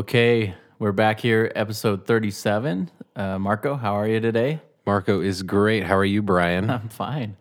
[0.00, 2.90] Okay, we're back here, episode 37.
[3.14, 4.62] Uh, Marco, how are you today?
[4.86, 5.84] Marco is great.
[5.84, 6.70] How are you, Brian?
[6.70, 7.36] I'm fine.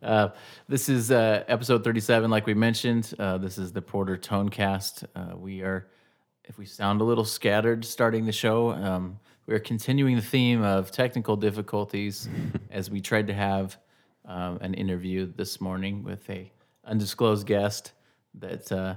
[0.00, 0.28] Uh,
[0.68, 3.12] this is uh, episode 37, like we mentioned.
[3.18, 5.06] Uh, this is the Porter Tonecast.
[5.16, 5.88] Uh, we are,
[6.44, 10.62] if we sound a little scattered starting the show, um, we are continuing the theme
[10.62, 12.28] of technical difficulties
[12.70, 13.76] as we tried to have
[14.24, 16.52] um, an interview this morning with a
[16.84, 17.90] undisclosed guest
[18.34, 18.94] that uh,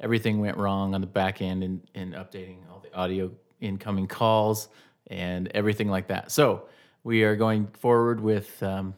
[0.00, 3.30] everything went wrong on the back end in, in updating all the audio
[3.60, 4.68] incoming calls
[5.08, 6.30] and everything like that.
[6.30, 6.68] So
[7.04, 8.94] we are going forward with um,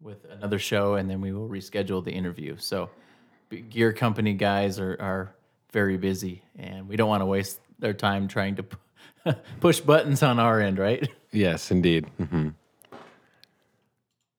[0.00, 2.56] with another show, and then we will reschedule the interview.
[2.58, 2.90] So
[3.70, 5.34] gear company guys are are
[5.72, 8.76] very busy, and we don't want to waste their time trying to p-
[9.60, 11.08] push buttons on our end, right?
[11.32, 12.06] yes, indeed.
[12.18, 12.50] hmm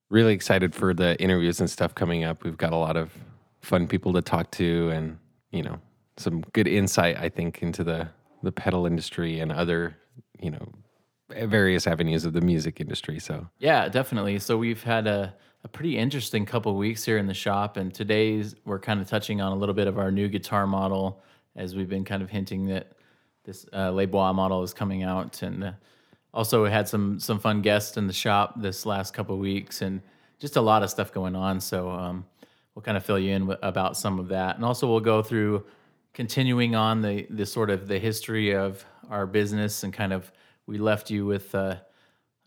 [0.08, 2.44] Really excited for the interviews and stuff coming up.
[2.44, 3.12] We've got a lot of
[3.60, 5.18] fun people to talk to, and
[5.50, 5.80] you know,
[6.16, 8.08] some good insight, I think, into the
[8.42, 9.96] the pedal industry and other,
[10.38, 10.72] you know,
[11.28, 13.18] various avenues of the music industry.
[13.18, 14.38] So Yeah, definitely.
[14.38, 18.54] So we've had a, a pretty interesting couple weeks here in the shop, and today's
[18.64, 21.22] we're kind of touching on a little bit of our new guitar model,
[21.56, 22.92] as we've been kind of hinting that
[23.44, 25.72] this uh, Les Bois model is coming out, and uh,
[26.34, 30.02] also we had some some fun guests in the shop this last couple weeks, and
[30.38, 31.60] just a lot of stuff going on.
[31.60, 32.26] So um,
[32.74, 35.22] we'll kind of fill you in wi- about some of that, and also we'll go
[35.22, 35.64] through
[36.16, 40.32] continuing on the the sort of the history of our business and kind of
[40.66, 41.54] we left you with.
[41.54, 41.76] Uh,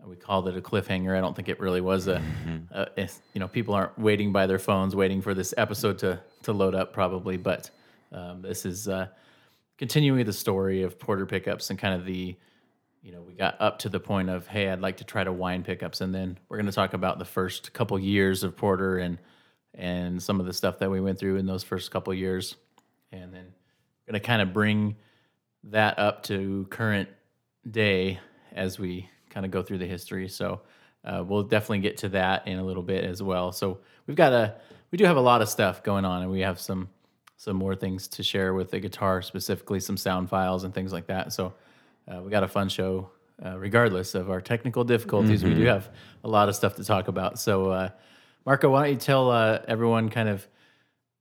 [0.05, 1.15] we called it a cliffhanger.
[1.15, 2.21] I don't think it really was a,
[2.71, 6.53] a you know, people aren't waiting by their phones, waiting for this episode to to
[6.53, 7.37] load up, probably.
[7.37, 7.69] But
[8.11, 9.07] um, this is uh,
[9.77, 12.37] continuing the story of Porter pickups and kind of the,
[13.03, 15.33] you know, we got up to the point of, hey, I'd like to try to
[15.33, 18.97] wine pickups, and then we're going to talk about the first couple years of Porter
[18.97, 19.19] and
[19.75, 22.55] and some of the stuff that we went through in those first couple years,
[23.11, 23.53] and then
[24.09, 24.95] going to kind of bring
[25.65, 27.07] that up to current
[27.69, 28.19] day
[28.53, 30.27] as we kind of go through the history.
[30.27, 30.61] So
[31.05, 33.51] uh, we'll definitely get to that in a little bit as well.
[33.51, 33.77] So
[34.07, 34.55] we've got a
[34.89, 36.89] we do have a lot of stuff going on, and we have some
[37.37, 41.05] some more things to share with the guitar, specifically some sound files and things like
[41.05, 41.31] that.
[41.31, 41.53] So
[42.07, 43.11] uh, we got a fun show.
[43.45, 45.89] Uh, regardless of our technical difficulties, we do have
[46.25, 47.39] a lot of stuff to talk about.
[47.39, 47.89] So, uh,
[48.45, 50.45] Marco, why don't you tell uh, everyone kind of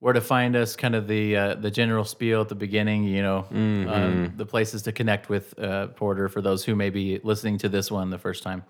[0.01, 3.23] where to find us, kind of the uh, the general spiel at the beginning, you
[3.23, 7.59] know, um, the places to connect with uh, Porter for those who may be listening
[7.59, 8.65] to this one the first time.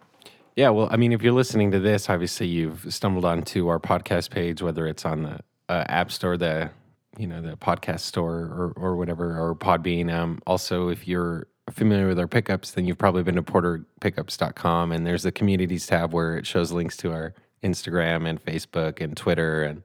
[0.57, 4.31] Yeah, well, I mean, if you're listening to this, obviously you've stumbled onto our podcast
[4.31, 6.71] page, whether it's on the uh, App Store, the
[7.19, 10.13] you know the podcast store, or or whatever, or Podbean.
[10.13, 15.07] Um, also, if you're familiar with our pickups, then you've probably been to porterpickups.com, and
[15.07, 19.63] there's the communities tab where it shows links to our Instagram and Facebook and Twitter
[19.63, 19.83] and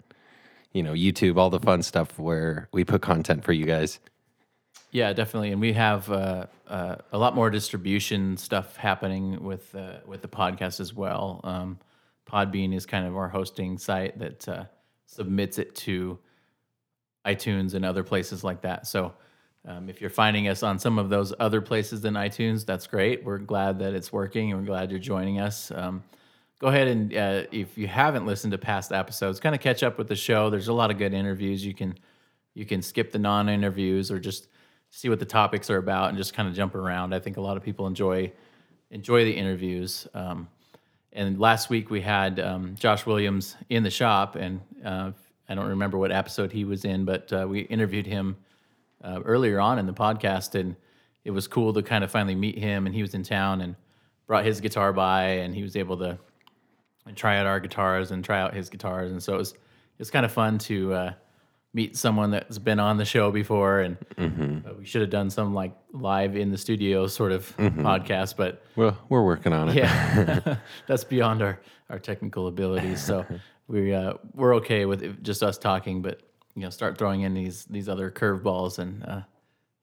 [0.74, 4.00] you know YouTube, all the fun stuff where we put content for you guys.
[4.92, 9.98] Yeah, definitely, and we have uh, uh, a lot more distribution stuff happening with uh,
[10.06, 11.42] with the podcast as well.
[11.44, 11.80] Um,
[12.30, 14.66] Podbean is kind of our hosting site that uh,
[15.06, 16.20] submits it to
[17.26, 18.86] iTunes and other places like that.
[18.86, 19.14] So,
[19.66, 23.24] um, if you're finding us on some of those other places than iTunes, that's great.
[23.24, 25.72] We're glad that it's working, and we're glad you're joining us.
[25.72, 26.04] Um,
[26.64, 29.98] go ahead and uh, if you haven't listened to past episodes, kind of catch up
[29.98, 30.50] with the show.
[30.50, 31.66] There's a lot of good interviews.
[31.66, 31.94] You can
[32.54, 34.48] you can skip the non-interviews or just
[34.90, 37.14] see what the topics are about and just kind of jump around.
[37.14, 38.32] I think a lot of people enjoy
[38.92, 40.08] enjoy the interviews.
[40.14, 40.48] Um,
[41.12, 45.12] and last week we had um, Josh Williams in the shop, and uh,
[45.50, 48.38] I don't remember what episode he was in, but uh, we interviewed him
[49.04, 50.78] uh, earlier on in the podcast, and
[51.26, 52.86] it was cool to kind of finally meet him.
[52.86, 53.76] And he was in town and
[54.28, 56.18] brought his guitar by, and he was able to
[57.16, 59.54] try out our guitars and try out his guitars, and so it was
[60.00, 61.14] it's kind of fun to uh,
[61.74, 65.54] meet someone that's been on the show before, and uh, we should have done some
[65.54, 69.76] like live in the studio sort of podcast, but Well, we're working on it.
[69.76, 70.58] yeah,
[70.88, 71.60] that's beyond our,
[71.90, 73.04] our technical abilities.
[73.04, 73.26] So
[73.68, 76.22] we uh, we're okay with it, just us talking, but
[76.56, 79.22] you know, start throwing in these these other curveballs, and uh,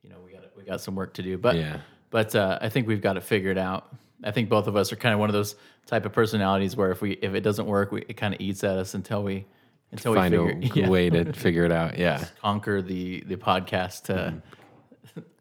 [0.03, 1.37] you know, we got we got some work to do.
[1.39, 1.79] But Yeah.
[2.11, 3.95] but uh, I think we've got it figured out.
[4.23, 5.57] I think both of us are kind of one of those
[5.87, 8.63] type of personalities where if we if it doesn't work, we, it kind of eats
[8.65, 9.47] at us until we
[9.93, 11.99] until Find we a yeah, way to figure it out.
[11.99, 12.25] Yeah.
[12.41, 14.33] conquer the the podcast uh,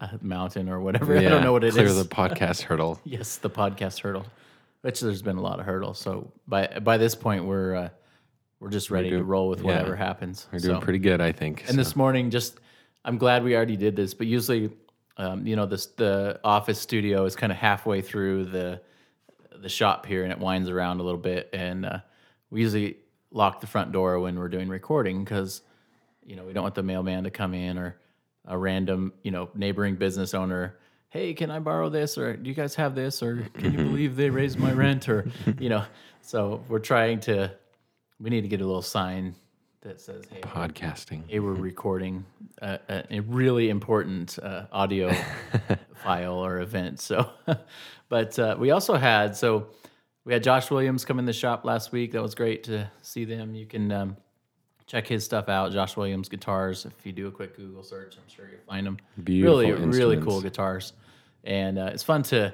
[0.00, 1.16] uh, mountain or whatever.
[1.16, 1.74] I don't know what it is.
[1.74, 3.00] Clear the podcast hurdle.
[3.04, 4.26] Yes, the podcast hurdle,
[4.82, 5.98] which there's been a lot of hurdles.
[5.98, 7.88] So by by this point, we're uh,
[8.60, 9.66] we're just ready to doing- roll with yeah.
[9.66, 10.46] whatever happens.
[10.52, 11.64] We're doing So- pretty good, I think.
[11.68, 12.58] And this morning, just
[13.04, 14.14] I'm glad we already did this.
[14.14, 14.70] But usually,
[15.20, 18.80] um, you know, this the office studio is kind of halfway through the
[19.56, 21.50] the shop here, and it winds around a little bit.
[21.52, 21.98] And uh,
[22.50, 22.96] we usually
[23.30, 25.62] lock the front door when we're doing recording because
[26.24, 27.96] you know we don't want the mailman to come in or
[28.46, 30.76] a random you know neighboring business owner
[31.10, 32.16] hey, can I borrow this?
[32.16, 33.22] Or do you guys have this?
[33.22, 35.08] Or can you believe they raised my rent?
[35.08, 35.28] Or,
[35.58, 35.84] you know,
[36.22, 37.52] so we're trying to,
[38.20, 39.34] we need to get a little sign
[39.82, 41.22] that says, hey, Podcasting.
[41.26, 42.26] hey we're recording
[42.60, 45.10] a, really important uh, audio
[45.94, 47.00] file or event.
[47.00, 47.30] So,
[48.10, 49.68] but uh, we also had, so
[50.26, 52.12] we had Josh Williams come in the shop last week.
[52.12, 53.54] That was great to see them.
[53.54, 54.16] You can um,
[54.86, 56.84] check his stuff out, Josh Williams Guitars.
[56.84, 58.98] If you do a quick Google search, I'm sure you'll find them.
[59.24, 60.92] Beautiful really, really cool guitars,
[61.44, 62.52] and uh, it's fun to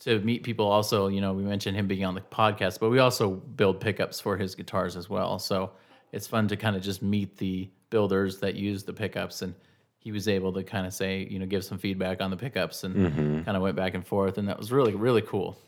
[0.00, 0.66] to meet people.
[0.66, 4.20] Also, you know, we mentioned him being on the podcast, but we also build pickups
[4.20, 5.38] for his guitars as well.
[5.38, 5.72] So
[6.12, 9.54] it's fun to kind of just meet the builders that use the pickups and.
[9.98, 12.84] He was able to kind of say, you know, give some feedback on the pickups
[12.84, 13.42] and Mm-hmm.
[13.42, 15.58] kind of went back and forth, and that was really, really cool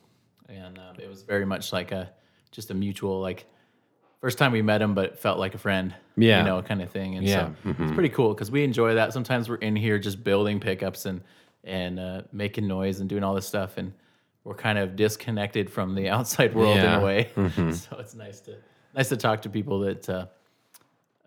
[0.49, 2.08] and uh, it was very much like a
[2.52, 3.46] just a mutual like
[4.20, 6.38] first time we met him but it felt like a friend Yeah.
[6.38, 7.73] you know kind of thing and Yeah, mm-hmm.
[7.73, 11.05] so it's pretty cool because we enjoy that sometimes we're in here just building pickups
[11.05, 11.20] and
[11.64, 13.93] and uh, making noise and doing all this stuff and
[14.44, 17.61] we're kind of disconnected from the outside world in Yeah, Mm-hmm.
[17.61, 18.55] a way so it's nice to
[18.99, 20.27] nice to talk to people that uh,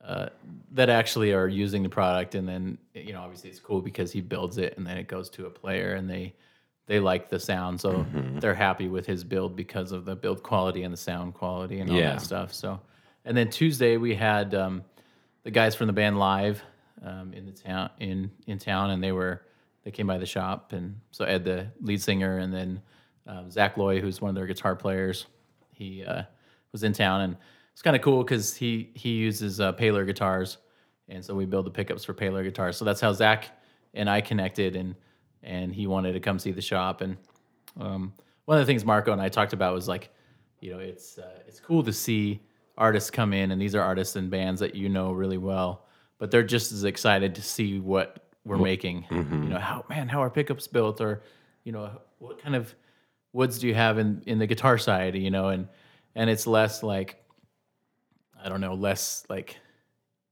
[0.04, 0.28] uh,
[0.74, 4.20] that actually are using the product and then you know obviously it's cool because he
[4.22, 6.34] builds it and then it goes to a player and they
[6.88, 8.40] they like the sound so Mm-hmm.
[8.40, 11.90] they're happy with his build because of the build quality and the sound quality and
[11.90, 12.12] all Yeah.
[12.14, 12.80] that stuff so
[13.26, 14.84] and then tuesday we had um,
[15.44, 16.62] the guys from the band live
[17.06, 19.44] um, in the town in in town and they were
[19.84, 22.82] they came by the shop and so ed the lead singer and then
[23.28, 25.28] um, zach loy who's one of their guitar players
[25.72, 26.24] he uh,
[26.74, 27.38] was in town and
[27.74, 30.58] it's kind of cool because he he uses uh, Paler guitars,
[31.08, 32.78] and so we build the pickups for Paler guitars.
[32.78, 33.50] So that's how Zach
[33.94, 34.96] and I connected, and
[35.44, 37.02] and he wanted to come see the shop.
[37.02, 37.18] And
[37.80, 38.14] um,
[38.46, 40.10] one of the things Marco and I talked about was like,
[40.60, 42.42] you know, it's uh, it's cool to see
[42.78, 45.86] artists come in, and these are artists and bands that you know really well,
[46.18, 49.06] but they're just as excited to see what we're making.
[49.44, 51.24] You know, how man, how are pickups built, or
[51.64, 52.74] you know, what kind of
[53.34, 55.16] woods do you have in in the guitar side?
[55.16, 55.68] You know, and
[56.16, 57.21] and it's less like
[58.44, 59.58] I don't know, less like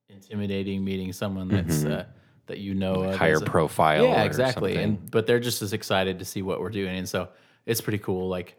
[0.10, 2.06] intimidating meeting someone that's uh,
[2.48, 4.06] that you know of Higher a- profile.
[4.06, 4.74] yeah, or exactly.
[4.74, 4.84] something.
[4.98, 7.30] And but they're just as excited to see what we're doing, and so
[7.66, 8.28] it's pretty cool.
[8.28, 8.56] Like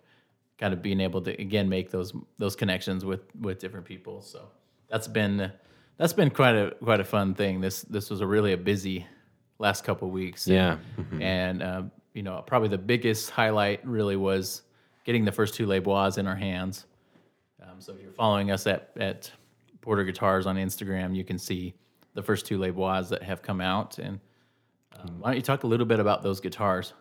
[0.58, 4.22] kind of being able to again make those those connections with with different people.
[4.22, 4.48] So
[4.88, 5.50] that's been
[5.96, 7.60] that's been quite a quite a fun thing.
[7.60, 9.06] This this was a really a busy
[9.58, 10.46] last couple of weeks.
[10.46, 10.78] yeah.
[11.20, 11.82] And uh,
[12.14, 14.62] you know, probably the biggest highlight really was
[15.04, 16.86] getting the first two Les Bois in our hands.
[17.62, 19.30] Um, so if you're following us at at
[19.80, 21.74] Porter Guitars on Instagram, you can see
[22.14, 23.98] the first two Les Bois that have come out.
[23.98, 24.20] And
[24.98, 26.92] um, why don't you talk a little bit about those guitars?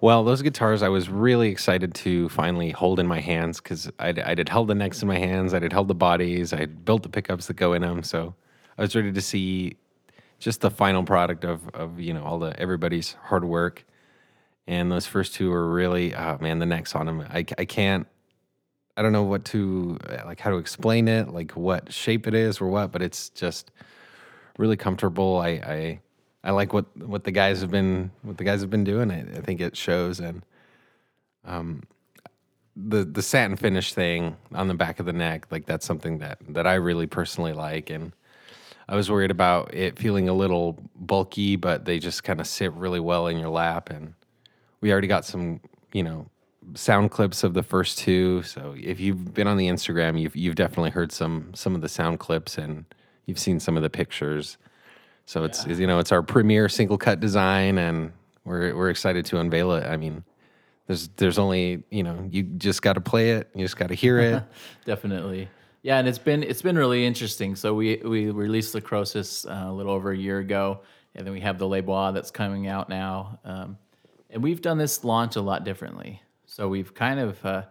[0.00, 4.18] Well, those guitars I was really excited to finally hold in my hands because I'd,
[4.18, 7.02] I'd had held the necks in my hands, I'd had held the bodies, I'd built
[7.02, 8.02] the pickups that go in them.
[8.02, 8.34] So
[8.78, 9.76] I was ready to see
[10.38, 13.84] just the final product of, of you know all the everybody's hard work.
[14.66, 17.20] And those first two were really, oh man, the necks on them.
[17.20, 18.06] I, I can't,
[18.96, 22.60] I don't know what to like how to explain it, like what shape it is
[22.60, 23.70] or what, but it's just
[24.58, 25.38] really comfortable.
[25.38, 26.00] I, I
[26.44, 29.10] I like what what the guys have been what the guys have been doing.
[29.10, 30.44] I, I think it shows and
[31.44, 31.82] um
[32.76, 36.38] the the satin finish thing on the back of the neck, like that's something that
[36.48, 38.12] that I really personally like and
[38.88, 42.72] I was worried about it feeling a little bulky, but they just kind of sit
[42.72, 44.14] really well in your lap and
[44.80, 45.60] we already got some,
[45.92, 46.26] you know,
[46.74, 48.42] sound clips of the first two.
[48.42, 51.88] So if you've been on the Instagram, you've you've definitely heard some some of the
[51.88, 52.84] sound clips and
[53.26, 54.58] you've seen some of the pictures.
[55.26, 58.12] So it's you know it's our premier single cut design, and
[58.44, 59.84] we're we're excited to unveil it.
[59.84, 60.24] I mean,
[60.86, 63.94] there's there's only you know you just got to play it, you just got to
[63.94, 64.42] hear it.
[64.84, 65.48] Definitely.
[65.82, 67.56] Yeah, and it's been it's been really interesting.
[67.56, 70.80] So we we released the Croesus uh, a little over a year ago,
[71.14, 73.38] and then we have the Les Bois that's coming out now.
[73.44, 73.78] Um,
[74.30, 76.22] and we've done this launch a lot differently.
[76.52, 77.62] So we've kind of uh,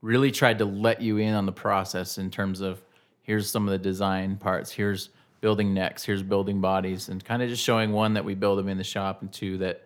[0.00, 2.82] really tried to let you in on the process in terms of
[3.20, 5.10] here's some of the design parts, here's
[5.42, 8.68] building necks, here's building bodies, and kind of just showing one that we build them
[8.68, 9.82] in the shop, and two that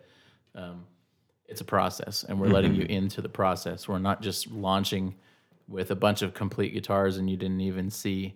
[0.55, 0.85] um,
[1.49, 2.93] it's a process, and we're letting you Mm-hmm.
[2.93, 3.85] into the process.
[3.85, 5.15] We're not just launching
[5.67, 8.33] with a bunch of complete guitars and you didn't even see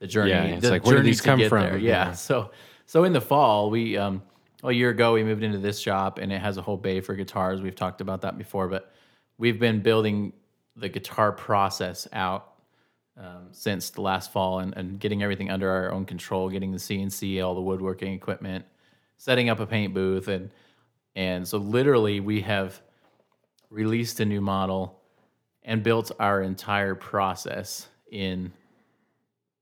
[0.00, 0.30] the journey.
[0.30, 1.62] Yeah, it's the like, where these come from?
[1.62, 1.78] there.
[1.78, 2.06] Yeah.
[2.08, 2.12] Yeah.
[2.12, 2.50] So
[2.86, 4.20] so in the fall, we um
[4.64, 7.14] a year ago we moved into this shop and it has a whole bay for
[7.14, 7.62] guitars.
[7.62, 8.92] We've talked about that before, but
[9.38, 10.32] we've been building
[10.76, 12.54] the guitar process out
[13.16, 16.78] um, since the last fall and, and getting everything under our own control, getting the
[16.78, 18.64] CNC, all the woodworking equipment,
[19.16, 20.50] setting up a paint booth, and
[21.16, 22.80] and so literally we have
[23.70, 25.00] released a new model
[25.64, 28.52] and built our entire process in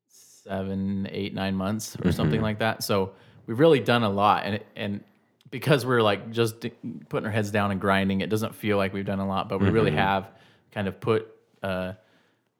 [0.09, 2.85] seven, eight, nine months or something like that.
[2.85, 3.12] So
[3.47, 5.02] we've really done a lot, and and
[5.50, 6.66] because we're like just
[7.08, 9.60] putting our heads down and grinding, it doesn't feel like we've done a lot, but
[9.60, 10.30] we really have
[10.72, 11.28] kind of put
[11.62, 11.92] uh,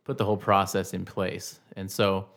[0.05, 1.59] put the whole process in place.
[1.77, 2.29] And so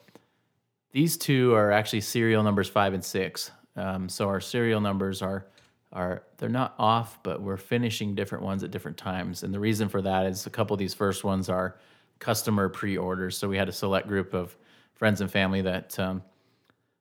[0.91, 3.51] these two are actually serial numbers five and six.
[3.75, 5.45] Um, so our serial numbers are
[5.91, 9.43] are they're not off, but we're finishing different ones at different times.
[9.43, 11.77] And the reason for that is a couple of these first ones are
[12.19, 13.37] customer pre-orders.
[13.37, 14.55] So we had a select group of
[14.93, 16.21] friends and family that um,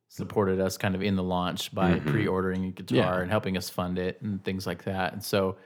[0.09, 3.21] supported us kind of in the launch by pre-ordering a guitar Yeah.
[3.21, 5.13] and helping us fund it and things like that.
[5.13, 5.57] And so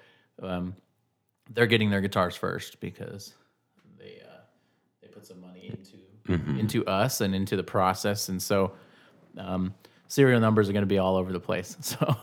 [0.42, 0.74] um,
[1.52, 3.34] they're getting their guitars first because
[3.98, 4.40] they uh,
[5.00, 5.96] they put some money into
[6.58, 8.72] into us and into the process, and so
[9.38, 9.74] um,
[10.06, 11.76] serial numbers are going to be all over the place.
[11.82, 12.16] So,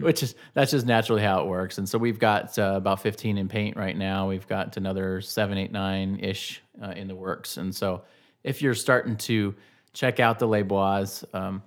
[0.00, 1.78] which is that's just naturally how it works.
[1.78, 4.28] And so we've got uh, about 15 in paint right now.
[4.28, 7.56] We've got another seven, eight, nine ish uh, in the works.
[7.56, 8.02] And so,
[8.44, 9.54] if you're starting to
[9.92, 11.62] check out the Les Bois, um,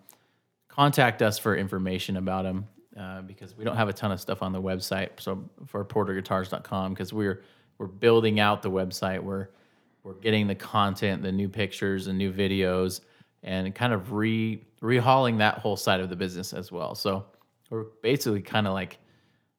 [0.67, 4.41] contact us for information about them uh, because we don't have a ton of stuff
[4.41, 5.09] on the website.
[5.19, 7.43] So for porterguitars.com because we're
[7.77, 9.21] we're building out the website.
[9.21, 9.49] We're
[10.03, 13.01] we're getting the content, the new pictures and new videos,
[13.41, 16.93] and kind of re rehauling that whole side of the business as well.
[16.95, 17.25] So
[17.69, 18.99] we're basically kind of like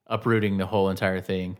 [0.06, 1.56] uprooting the whole entire thing,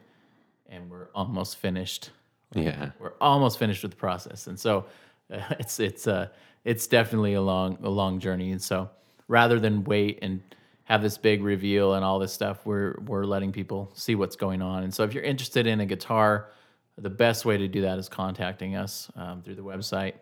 [0.69, 2.11] and we're almost finished
[2.55, 2.91] Yeah.
[3.01, 4.85] we're almost finished with the process and so
[5.33, 6.29] uh, it's it's uh
[6.65, 8.51] it's definitely a long a long journey.
[8.53, 8.91] And so
[9.29, 10.43] rather than wait and
[10.85, 14.63] have this big reveal and all this stuff we're we're letting people see what's going
[14.63, 14.83] on.
[14.83, 16.49] And so if you're interested in a guitar
[16.97, 20.15] the best way to do that is contacting us um, through the website.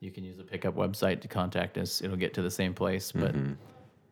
[0.00, 2.02] You can use the pickup website to contact us.
[2.02, 3.10] It'll get to the same place.
[3.10, 3.34] But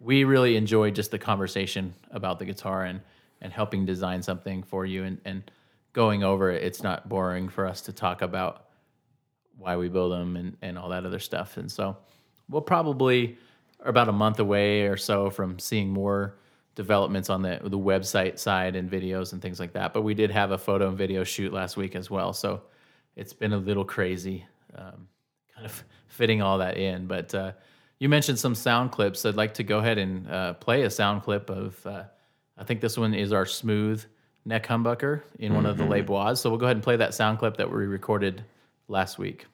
[0.00, 3.00] we really enjoy just the conversation about the guitar and
[3.41, 5.05] and helping design something for you.
[5.05, 5.50] And and
[5.93, 8.67] going over it it's not boring for us to talk about
[9.59, 11.97] why we build them and and all that other stuff and so
[12.49, 13.37] we'll probably
[13.81, 16.37] are about a month away or so from seeing more
[16.75, 20.31] developments on the the website side and videos and things like that but we did
[20.31, 22.63] have a photo and video shoot last week as well so
[23.17, 25.09] it's been a little crazy um,
[25.55, 27.07] kind of fitting all that in.
[27.07, 27.53] But uh,
[27.99, 29.25] you mentioned some sound clips.
[29.25, 31.85] I'd like to go ahead and uh, play a sound clip of.
[31.87, 32.05] Uh,
[32.59, 34.05] I think this one is our smooth
[34.45, 36.35] neck humbucker in one of the Les Bois.
[36.35, 38.45] So we'll go ahead and play that sound clip that we recorded
[38.93, 39.47] last week.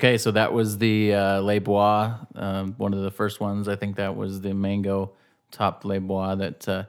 [0.00, 3.68] Okay, so that was the uh, Les Bois, um, one of the first ones.
[3.68, 5.12] I think that was the mango
[5.50, 6.84] top Les Bois that uh,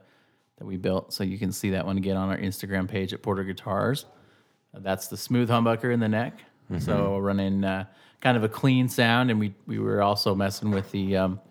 [0.57, 1.11] that we built.
[1.11, 4.05] So you can see that one again on our Instagram page at Porter Guitars.
[4.73, 6.39] Uh, that's the smooth humbucker in the neck.
[6.79, 7.83] So running uh,
[8.21, 11.41] kind of a clean sound, and we we were also messing with the um,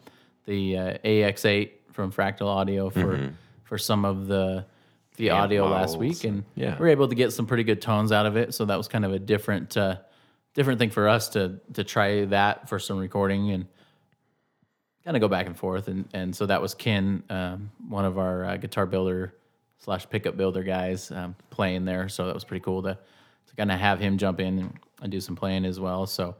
[0.47, 4.65] the uh, AX8 from Fractal Audio for for some of the
[5.17, 6.79] the Amp audio last week, and yeah.
[6.79, 8.55] we were able to get some pretty good tones out of it.
[8.55, 9.97] So that was kind of a different uh,
[10.61, 13.67] different thing for us to to try that for some recording and
[15.05, 15.89] kind of go back and forth.
[15.89, 19.35] And and so that was Ken, um, one of our uh, guitar builder
[19.79, 22.09] slash pickup builder guys, um, playing there.
[22.09, 22.99] So that was pretty cool to
[23.47, 26.07] to kind of have him jump in and, and do some playing as well.
[26.07, 26.37] So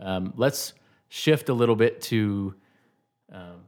[0.00, 0.72] um, let's
[1.08, 2.54] shift a little bit to
[3.32, 3.60] um,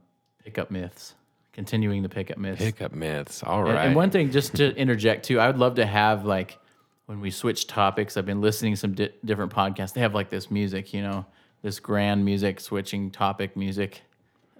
[0.43, 1.13] pickup myths,
[1.53, 2.59] continuing the pickup myths.
[2.61, 3.41] Pickup myths.
[3.43, 3.75] All right.
[3.75, 6.59] And- And one thing, just to interject too, I would love to have like
[7.05, 8.17] when we switch topics.
[8.17, 9.93] I've been listening to some di- different podcasts.
[9.93, 11.25] They have like this music, you know,
[11.61, 14.01] this grand music, switching topic music.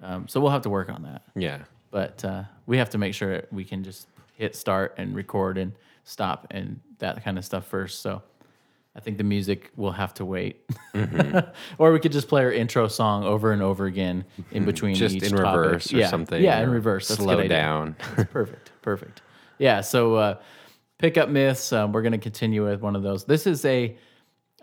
[0.02, 1.24] Um, so we'll have to work on that.
[1.36, 1.60] yeah.
[1.92, 5.72] But uh, we have to make sure we can just hit start and record and
[6.04, 8.02] stop and that kind of stuff first.
[8.02, 8.22] So
[8.98, 10.62] I think the music will have to wait,
[10.94, 11.40] Mm-hmm.
[11.78, 15.16] or we could just play our intro song over and over again in between Just
[15.16, 15.46] each in topic.
[15.66, 16.10] reverse or yeah.
[16.10, 16.44] something.
[16.44, 17.08] Yeah, in reverse.
[17.08, 17.96] That's slow down.
[18.18, 18.72] That's perfect.
[18.82, 19.22] Perfect.
[19.58, 19.80] Yeah.
[19.82, 20.36] So uh,
[20.98, 21.72] pickup myths.
[21.74, 23.26] Um, we're going to continue with one of those.
[23.26, 23.96] This is a.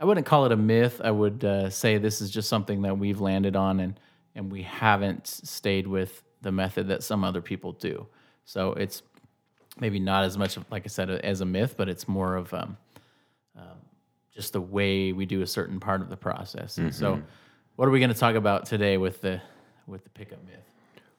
[0.01, 1.01] I wouldn't call it a myth.
[1.05, 3.99] I would uh, say this is just something that we've landed on, and
[4.35, 8.07] and we haven't stayed with the method that some other people do.
[8.45, 9.03] So it's
[9.79, 12.53] maybe not as much, of, like I said, as a myth, but it's more of
[12.53, 12.77] um,
[13.57, 13.79] um,
[14.35, 16.79] just the way we do a certain part of the process.
[16.79, 17.23] And so,
[17.77, 19.41] what are we going to talk about today with the
[19.87, 20.59] with the pickup myth?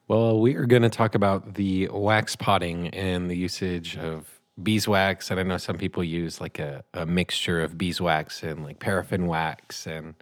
[0.08, 5.32] Well, we are going to talk about the wax potting and the usage of beeswax.
[5.32, 9.28] And I know some people use like a, a mixture of beeswax and like paraffin
[9.28, 9.88] wax.
[9.88, 10.16] And,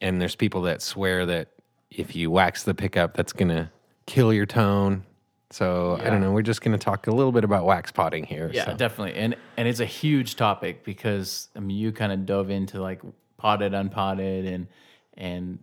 [0.00, 1.48] and there's people that swear that
[1.90, 3.70] if you wax the pickup, that's to
[4.06, 5.04] kill your tone.
[5.50, 6.30] So I don't know.
[6.30, 8.50] We're just going to talk a little bit about wax potting here.
[8.52, 8.76] Yeah, so.
[8.76, 9.14] definitely.
[9.14, 13.02] And and it's a huge topic because I mean you kind of dove into like
[13.36, 14.68] potted, unpotted, and
[15.14, 15.58] and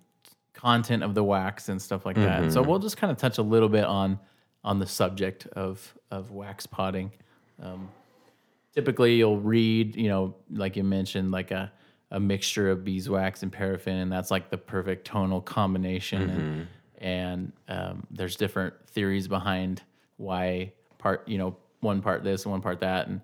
[0.53, 2.51] content of the wax and stuff like that.
[2.51, 2.69] So mm-hmm.
[2.69, 4.19] we'll just kind of touch a little bit on
[4.61, 7.11] on the subject of of wax potting.
[7.61, 7.89] Um,
[8.73, 11.71] typically, you'll read, you know, like you mentioned, like a
[12.11, 16.29] a mixture of beeswax and paraffin, and that's like the perfect tonal combination.
[16.29, 16.67] And,
[16.99, 19.81] and um, there's different theories behind
[20.15, 23.21] why part, you know, one part this and one part that, and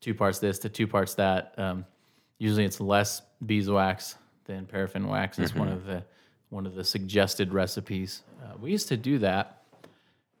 [0.00, 1.54] two parts this to two parts that.
[1.56, 1.84] Um,
[2.38, 5.38] usually, it's less beeswax than paraffin wax.
[5.38, 6.04] Is one of the
[6.50, 8.22] one of the suggested recipes.
[8.42, 9.62] Uh, we used to do that,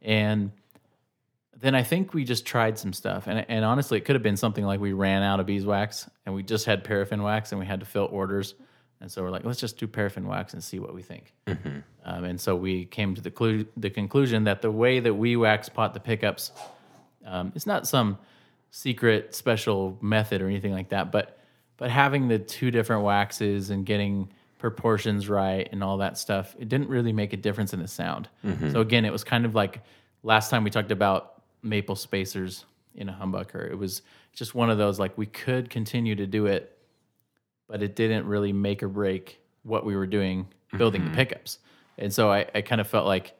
[0.02, 0.50] and
[1.60, 4.36] then I think we just tried some stuff, and and honestly, it could have been
[4.36, 7.66] something like we ran out of beeswax and we just had paraffin wax and we
[7.66, 8.54] had to fill orders,
[9.00, 11.32] and so we're like, let's just do paraffin wax and see what we think.
[12.06, 15.36] Um, and so we came to the clu- the conclusion that the way that we
[15.36, 16.52] wax pot the pickups,
[17.24, 18.18] um, it's not some
[18.70, 21.38] secret special method or anything like that, but
[21.76, 24.28] but having the two different waxes and getting
[24.58, 28.28] proportions right and all that stuff, it didn't really make a difference in the sound.
[28.72, 29.80] So again, it was kind of like
[30.22, 31.33] last time we talked about
[31.64, 33.68] maple spacers in a humbucker.
[33.70, 36.78] It was just one of those like we could continue to do it,
[37.68, 40.46] but it didn't really make or break what we were doing
[40.76, 41.58] building the pickups.
[41.98, 43.32] And so I, I kind of felt like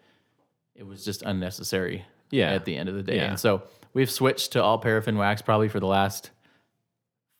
[0.75, 2.53] it was just unnecessary Yeah.
[2.53, 3.17] at the end of the day.
[3.17, 3.31] Yeah.
[3.31, 6.31] And so we've switched to all paraffin wax probably for the last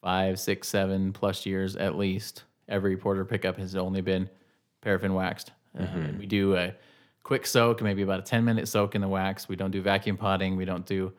[0.03, 2.45] five, six, seven plus years at least.
[2.69, 4.29] Every porter pickup has only been
[4.81, 5.53] paraffin waxed.
[5.79, 6.75] Um, and we do a
[7.25, 9.49] quick soak, maybe about a 10 minute soak in the wax.
[9.49, 10.57] We don't do vacuum potting.
[10.57, 11.13] We don't do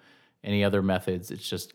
[0.43, 1.31] any other methods.
[1.31, 1.73] It's just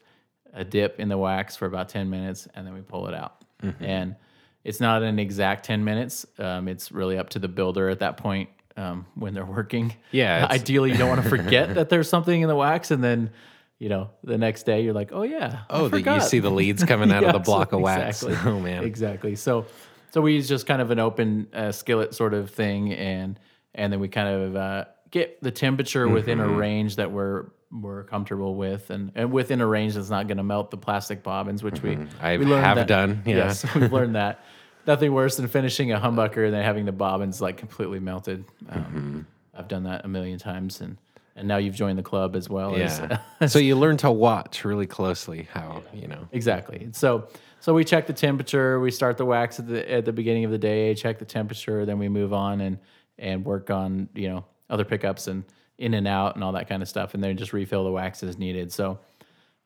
[0.54, 3.44] a dip in the wax for about 10 minutes and then we pull it out.
[3.80, 4.16] And
[4.64, 6.24] it's not an exact 10 minutes.
[6.38, 9.94] Um, it's really up to the builder at that point um, when they're working.
[10.12, 13.30] Yeah, Ideally, you don't want to forget that there's something in the wax and then,
[13.78, 15.62] you know, the next day you're like, oh, yeah.
[15.68, 18.22] Oh, the, you see the leads coming out of the block so- of wax.
[18.22, 18.50] exactly.
[18.52, 18.84] Oh, man.
[18.84, 19.36] Exactly.
[19.36, 19.66] So,
[20.10, 23.38] so we use just kind of an open uh, skillet sort of thing, and
[23.74, 26.50] and then we kind of uh, get the temperature within Mm-hmm.
[26.54, 30.38] a range that we're we're comfortable with, and and within a range that's not going
[30.38, 32.24] to melt the plastic bobbins, which we Mm-hmm.
[32.24, 33.36] I we learned have that- done, yeah.
[33.36, 34.44] Yes, we've learned that.
[34.86, 38.44] Nothing worse than finishing a humbucker and then having the bobbins like completely melted.
[38.68, 39.20] Um, Mm-hmm.
[39.52, 40.96] I've done that a million times, and
[41.36, 43.18] and now you've joined the club as well as Yeah.
[43.46, 46.26] so you learn to watch really closely how, you know.
[46.32, 46.88] Exactly.
[46.92, 47.28] So
[47.60, 48.80] so we check the temperature.
[48.80, 50.94] We start the wax at the at the beginning of the day.
[50.94, 51.84] Check the temperature.
[51.86, 52.78] Then we move on and
[53.20, 55.44] and work on you know other pickups and
[55.78, 57.14] in and out and all that kind of stuff.
[57.14, 58.72] And then just refill the wax as needed.
[58.72, 58.98] So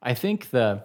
[0.02, 0.84] I think the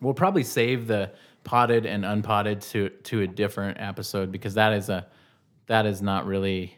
[0.00, 1.12] we'll probably save the
[1.44, 5.06] potted and unpotted to to a different episode because that is a
[5.66, 6.76] that is not really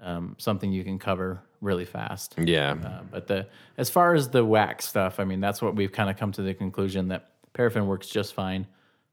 [0.00, 2.34] um, something you can cover really fast.
[2.38, 2.76] Yeah.
[2.82, 6.08] Uh, but the as far as the wax stuff, I mean, that's what we've kind
[6.08, 8.66] of come to the conclusion that paraffin works just fine,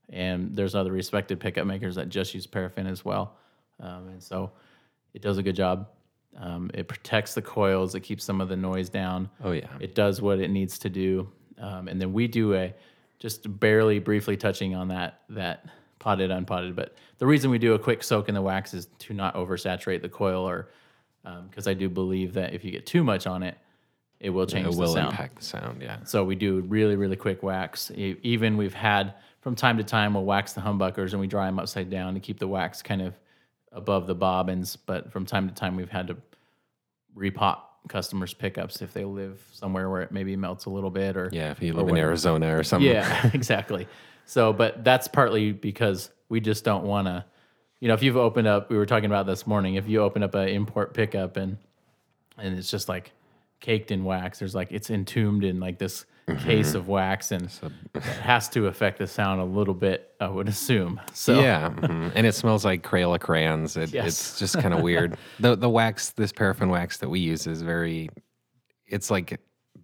[0.09, 3.35] and there's other respected pickup makers that just use paraffin as well,
[3.79, 4.51] um, and so
[5.15, 5.87] it does a good job.
[6.37, 7.95] Um, it protects the coils.
[7.95, 9.29] It keeps some of the noise down.
[9.43, 9.69] Oh, yeah.
[9.79, 11.27] It does what it needs to do,
[11.59, 12.73] um, and then we do a
[13.17, 15.65] just barely briefly touching on that that
[15.99, 16.75] potted unpotted.
[16.75, 20.01] But the reason we do a quick soak in the wax is to not oversaturate
[20.01, 20.69] the coil, or
[21.49, 23.57] because I do believe that if you get too much on it,
[24.19, 25.11] it will change It the will sound.
[25.11, 25.81] impact the sound.
[25.81, 25.97] Yeah.
[26.03, 27.91] So we do really, really quick wax.
[27.95, 31.57] Even we've had from time to time, we'll wax the humbuckers and we dry them
[31.59, 33.17] upside down to keep the wax kind of
[33.75, 34.75] above the bobbins.
[34.75, 36.17] But from time to time, we've had to
[37.15, 41.29] repot customers' pickups if they live somewhere where it maybe melts a little bit or
[41.31, 41.51] Yeah.
[41.51, 41.97] If you live in.
[41.97, 42.89] Arizona or something.
[42.89, 43.87] Yeah, exactly.
[44.25, 47.23] So, but that's partly because we just don't want to,
[47.79, 50.23] you know, if you've opened up, we were talking about this morning, if you open
[50.23, 51.57] up an import pickup and
[52.37, 53.11] and it's just like
[53.59, 57.43] caked in wax, there's like it's entombed in like this case of wax, and
[57.93, 60.99] it has to affect the sound a little bit, I would assume.
[61.13, 62.11] So Yeah, mhm.
[62.15, 63.77] and it smells like Crayola crayons.
[63.77, 64.07] It, Yes.
[64.07, 65.17] It's just kind of weird.
[65.39, 68.09] the The wax, this paraffin wax that we use, is very.
[68.87, 69.39] It's like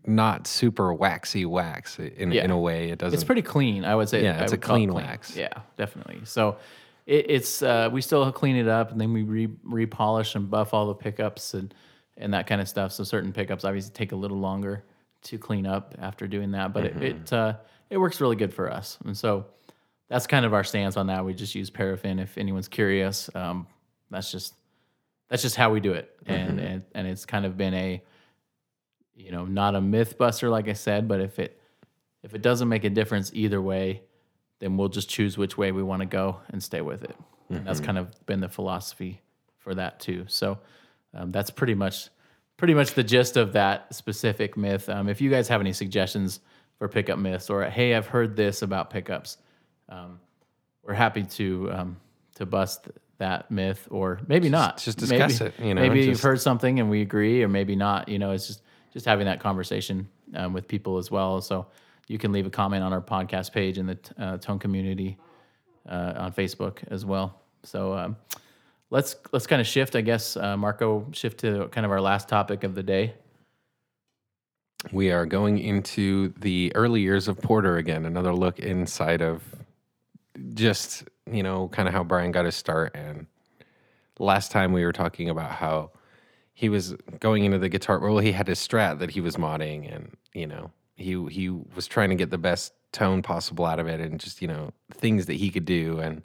[0.06, 2.44] not super waxy wax in Yeah.
[2.44, 2.90] in a way.
[2.90, 3.14] It doesn't.
[3.14, 3.86] it's pretty clean.
[3.86, 4.24] I would say.
[4.24, 5.36] Yeah, it's a call it clean wax.
[5.36, 6.22] Yeah, definitely.
[6.26, 6.58] So
[7.06, 10.74] it, it's uh, we still clean it up, and then we re repolish and buff
[10.74, 11.74] all the pickups and
[12.18, 12.92] and that kind of stuff.
[12.92, 14.84] So certain pickups obviously take a little longer
[15.24, 17.02] to clean up after doing that, but Mm-hmm.
[17.04, 17.54] it it, uh,
[17.90, 18.98] it works really good for us.
[19.06, 19.46] And so
[20.08, 21.24] that's kind of our stance on that.
[21.26, 22.20] We just use paraffin.
[22.20, 23.68] If anyone's curious, um,
[24.10, 24.54] that's just
[25.30, 26.68] that's just how we do it, and Mm-hmm.
[26.68, 28.02] and and it's kind of been a
[29.16, 31.60] you know not a myth buster like I said, but if it
[32.24, 34.02] if it doesn't make a difference either way,
[34.60, 37.16] then we'll just choose which way we want to go and stay with it.
[37.50, 39.20] And that's kind of been the philosophy
[39.58, 40.24] for that too.
[40.28, 40.60] So
[41.14, 42.10] um, that's pretty much
[42.62, 44.88] pretty much the gist of that specific myth.
[44.88, 46.42] Um, if you guys have any suggestions
[46.78, 49.38] for pickup myths, or hey, I've heard this about pickups,
[49.90, 50.20] um,
[50.84, 51.98] we're happy to um,
[52.36, 54.78] to bust that myth, or maybe not.
[54.78, 57.76] just discuss maybe, it, you know, maybe you've heard something and we agree, or maybe
[57.76, 58.08] not.
[58.08, 58.62] You know, it's just
[58.94, 61.42] just having that conversation um, with people as well.
[61.42, 61.66] So
[62.10, 65.18] you can leave a comment on our podcast page in the uh, Tone community
[65.90, 67.42] uh, on Facebook as well.
[67.64, 68.18] So um,
[68.92, 72.30] let's let's kind of shift, I guess, uh, Marco, shift to kind of our last
[72.30, 73.16] topic of the day.
[74.92, 78.06] we are going into the early years of Porter again.
[78.06, 79.44] Another look inside of
[80.54, 82.96] just you know kind of how Brian got his start.
[82.96, 83.28] And
[84.20, 85.92] last time we were talking about how
[86.54, 88.00] he was going into the guitar.
[88.00, 91.88] Well, he had his Strat that he was modding, and you know he he was
[91.88, 95.28] trying to get the best tone possible out of it, and just you know things
[95.28, 96.00] that he could do.
[96.00, 96.24] And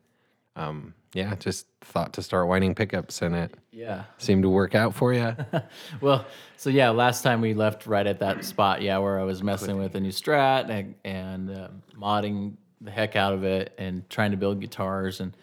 [0.56, 4.04] um, yeah, just thought to start winding pickups, and it Yeah.
[4.18, 5.34] seemed to work out for you.
[6.00, 9.42] Well, so yeah, last time we left right at that spot, yeah, where I was
[9.42, 14.08] messing with a new Strat and, and uh, modding the heck out of it and
[14.10, 15.34] trying to build guitars, and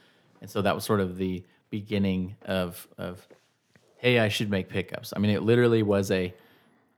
[0.41, 3.26] and so that was sort of the beginning of of
[3.97, 5.13] hey, I should make pickups.
[5.15, 6.34] I mean, it literally was a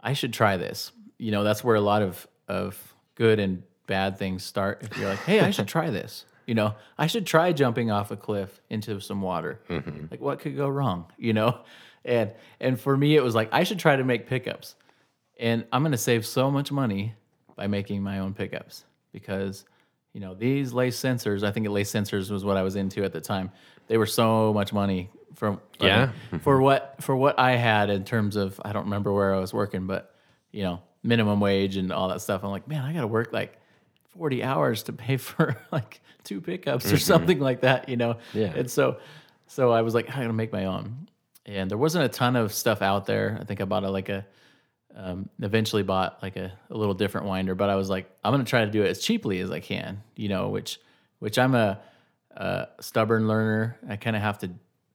[0.02, 0.92] I should try this.
[1.18, 4.82] You know, that's where a lot of of good and bad things start.
[4.84, 6.26] If you're like, hey, I should try this.
[6.46, 9.62] You know, I should try jumping off a cliff into some water.
[9.70, 10.06] Mm-hmm.
[10.12, 11.06] Like, what could go wrong?
[11.18, 11.60] You know,
[12.04, 14.76] and and for me, it was like I should try to make pickups,
[15.40, 17.14] and I'm gonna save so much money
[17.56, 19.66] by making my own pickups because
[20.14, 21.44] you know these lace sensors.
[21.44, 23.52] I think lace sensors was what I was into at the time.
[23.88, 26.12] They were so much money from Yeah.
[26.42, 29.54] for what for what I had in terms of I don't remember where I was
[29.54, 30.14] working, but
[30.52, 32.44] you know minimum wage and all that stuff.
[32.44, 33.58] I'm like, man, I got to work like
[34.18, 38.18] 40 hours to pay for like two pickups or something like that, you know.
[38.34, 38.54] Yeah.
[38.56, 38.98] And so
[39.48, 41.08] so I was like, I'm going to make my own.
[41.46, 43.38] And there wasn't a ton of stuff out there.
[43.40, 44.26] I think I bought a like a
[44.96, 48.46] um, eventually bought like a, a little different winder, but I was like, I'm gonna
[48.46, 50.80] try to do it as cheaply as I can, you know, which
[51.20, 51.80] which I'm a,
[52.32, 53.78] a stubborn learner.
[53.88, 54.52] I kind of have to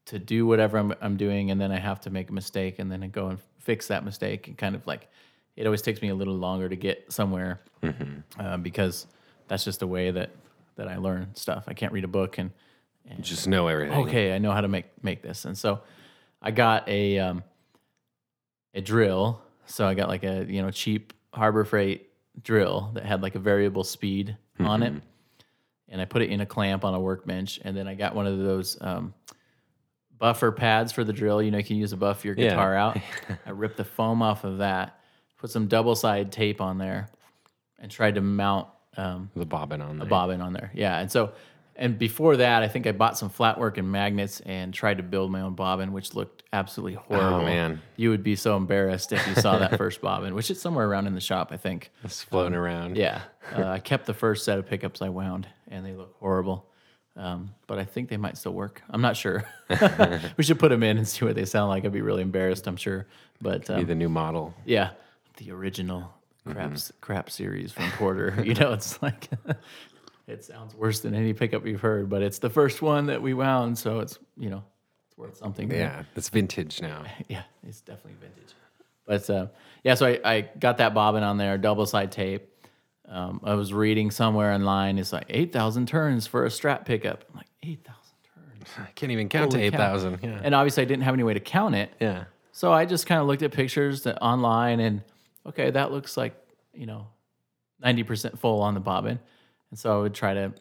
[0.07, 2.91] to do whatever I'm I'm doing, and then I have to make a mistake, and
[2.91, 5.09] then I go and fix that mistake, and kind of like
[5.57, 7.61] it always takes me a little longer to get somewhere
[8.39, 9.07] uh, because
[9.49, 10.31] that's just the way that
[10.77, 11.65] that I learn stuff.
[11.69, 12.51] I can't read a book and
[13.21, 13.99] just know everything.
[14.07, 15.45] okay, I know how to make make this.
[15.45, 15.81] And so
[16.41, 17.43] I got a um,
[18.75, 19.41] a drill.
[19.67, 22.09] So I got like a you know cheap Harbor Freight
[22.43, 24.93] drill that had like a variable speed on it,
[25.89, 27.61] and I put it in a clamp on a workbench.
[27.65, 29.15] And then I got one of those um,
[30.19, 31.43] buffer pads for the drill.
[31.43, 32.51] You know, you can use to buff your Yeah.
[32.51, 32.97] guitar out.
[33.47, 35.00] I ripped the foam off of that,
[35.41, 37.09] put some double side tape on there,
[37.79, 38.69] and tried to mount.
[38.97, 40.09] Um, The bobbin on there.
[40.09, 40.71] bobbin on there.
[40.75, 40.99] Yeah.
[40.99, 41.33] And so,
[41.77, 45.03] and before that, I think I bought some flat work and magnets and tried to
[45.03, 47.39] build my own bobbin, which looked absolutely horrible.
[47.41, 47.81] Oh, man.
[47.97, 51.07] You would be so embarrassed if you saw that first bobbin, which is somewhere around
[51.07, 51.91] in the shop, I think.
[52.05, 52.97] It's floating around.
[52.97, 53.23] Yeah.
[53.57, 56.67] Uh, I kept the first set of pickups I wound and they look horrible.
[57.17, 58.83] Um, but I think they might still work.
[58.91, 59.45] I'm not sure.
[60.37, 61.85] we should put them in and see what they sound like.
[61.85, 63.07] I'd be really embarrassed, I'm sure.
[63.41, 64.55] But Be um, the new model.
[64.67, 64.91] yeah,
[65.41, 66.13] the original
[66.47, 68.41] crap crap series from Porter.
[68.45, 69.29] you know, it's like
[70.27, 73.35] it sounds worse than any pickup you've heard, but it's the first one that we
[73.35, 74.63] wound, so it's you know
[75.09, 75.69] it's worth something.
[75.69, 75.79] there.
[75.79, 77.05] Yeah, it's vintage now.
[77.29, 78.55] yeah, it's definitely vintage.
[79.07, 79.47] But uh,
[79.83, 82.47] yeah, so I, I got that bobbin on there, double side tape.
[83.09, 87.25] Um, I was reading somewhere online, it's like eight thousand turns for a Strat pickup.
[87.31, 90.21] I'm like eight thousand turns, I can't even count Holy to 8,000.
[90.23, 90.41] Yeah.
[90.45, 91.93] and obviously I didn't have any way to count it.
[91.99, 92.25] yeah.
[92.53, 95.03] So I just kind of looked at pictures that online and
[95.47, 96.35] okay, that looks like,
[96.73, 97.07] you know,
[97.85, 99.19] 90% full on the bobbin.
[99.71, 100.53] And so I would try to,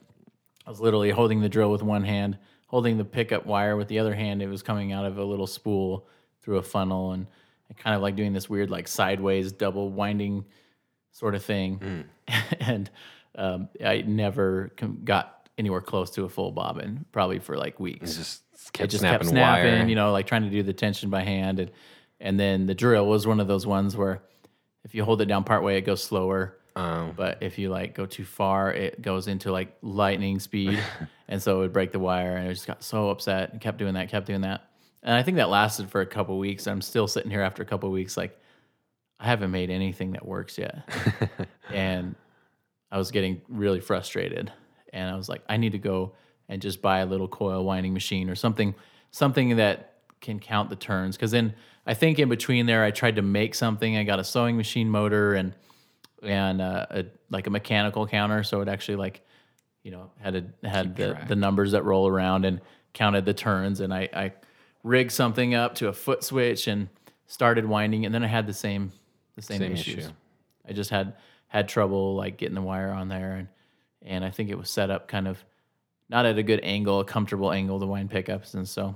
[0.65, 2.37] I was literally holding the drill with one hand,
[2.67, 4.41] holding the pickup wire with the other hand.
[4.41, 6.07] It was coming out of a little spool
[6.41, 7.27] through a funnel and,
[7.67, 10.45] and kind of like doing this weird, like sideways double winding
[11.11, 12.05] sort of thing,
[12.59, 12.89] and
[13.35, 18.13] um, I never com- got anywhere close to a full bobbin, probably for like weeks.
[18.13, 19.87] It just It kept just snapping, kept snapping, wire.
[19.87, 21.71] you know, like trying to do the tension by hand, and
[22.21, 24.21] and then the drill was one of those ones where
[24.89, 26.57] if you hold it down part way, it goes slower.
[26.75, 27.13] Oh.
[27.15, 30.79] But if you like go too far, it goes into like lightning speed,
[31.27, 32.35] and so it would break the wire.
[32.35, 34.67] And I just got so upset and kept doing that, kept doing that.
[35.03, 36.65] And I think that lasted for a couple weeks.
[36.65, 38.35] I'm still sitting here after a couple weeks, like
[39.19, 40.89] I haven't made anything that works yet,
[41.71, 42.15] and
[42.91, 44.51] I was getting really frustrated.
[44.91, 46.13] And I was like, I need to go
[46.47, 48.73] and just buy a little coil winding machine or something,
[49.11, 51.15] something that can count the turns.
[51.15, 51.53] Because then
[51.89, 53.97] I think in between there, I tried to make something.
[53.97, 55.55] I got a sewing machine motor and
[56.21, 59.25] and uh, a, like a mechanical counter, so it actually like
[59.81, 62.61] you know had a, had the, the numbers that roll around and
[62.93, 63.79] counted the turns.
[63.79, 64.33] And I, I
[64.83, 66.89] rigged something up to a foot switch and
[67.25, 68.91] started winding, and then I had the same
[69.35, 70.05] the same, Same issues.
[70.05, 70.13] issue.
[70.67, 71.15] I just had
[71.47, 73.47] had trouble like getting the wire on there, and
[74.03, 75.43] and I think it was set up kind of
[76.07, 78.95] not at a good angle, a comfortable angle to wind pickups, and so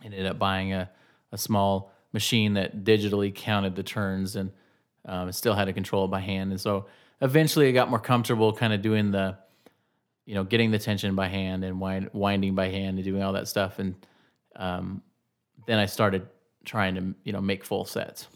[0.00, 0.88] I ended up buying a
[1.32, 4.50] a small machine that digitally counted the turns and
[5.06, 6.50] um, still had to control it by hand.
[6.50, 6.86] And so
[7.20, 9.36] eventually, I got more comfortable, kind of doing the
[10.26, 13.32] you know getting the tension by hand and wind, winding by hand and doing all
[13.32, 13.94] that stuff, and
[14.56, 15.02] um,
[15.66, 16.26] then I started
[16.64, 18.28] trying to you know make full sets.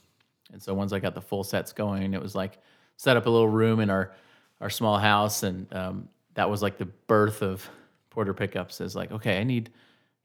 [0.53, 2.59] And so once I got the full sets going, it was like
[2.97, 4.13] set up a little room in our
[4.61, 7.69] our small house, and um, that was like the birth of
[8.11, 8.81] Porter pickups.
[8.81, 9.71] Is like, okay, I need,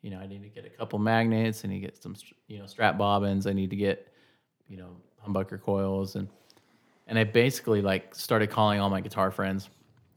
[0.02, 2.16] you know, I need to get a couple magnets, I need to get some,
[2.48, 4.12] you know, Strat bobbins, I need to get,
[4.68, 6.28] you know, humbucker coils, and
[7.08, 9.70] and I basically like started calling all my guitar friends,